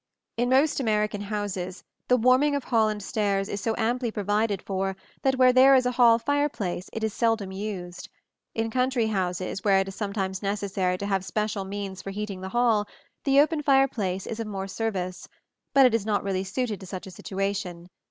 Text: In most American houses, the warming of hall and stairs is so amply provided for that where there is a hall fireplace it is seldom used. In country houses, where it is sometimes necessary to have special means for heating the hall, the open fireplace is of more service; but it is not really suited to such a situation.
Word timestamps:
In 0.35 0.49
most 0.49 0.79
American 0.79 1.21
houses, 1.21 1.83
the 2.07 2.17
warming 2.17 2.55
of 2.55 2.63
hall 2.63 2.89
and 2.89 3.03
stairs 3.03 3.47
is 3.47 3.61
so 3.61 3.75
amply 3.77 4.09
provided 4.09 4.59
for 4.63 4.95
that 5.21 5.35
where 5.35 5.53
there 5.53 5.75
is 5.75 5.85
a 5.85 5.91
hall 5.91 6.17
fireplace 6.17 6.89
it 6.91 7.03
is 7.03 7.13
seldom 7.13 7.51
used. 7.51 8.09
In 8.55 8.71
country 8.71 9.05
houses, 9.05 9.63
where 9.63 9.77
it 9.77 9.87
is 9.87 9.93
sometimes 9.93 10.41
necessary 10.41 10.97
to 10.97 11.05
have 11.05 11.23
special 11.23 11.65
means 11.65 12.01
for 12.01 12.09
heating 12.09 12.41
the 12.41 12.49
hall, 12.49 12.87
the 13.25 13.39
open 13.39 13.61
fireplace 13.61 14.25
is 14.25 14.39
of 14.39 14.47
more 14.47 14.67
service; 14.67 15.27
but 15.71 15.85
it 15.85 15.93
is 15.93 16.03
not 16.03 16.23
really 16.23 16.45
suited 16.45 16.79
to 16.79 16.87
such 16.87 17.05
a 17.05 17.11
situation. 17.11 17.87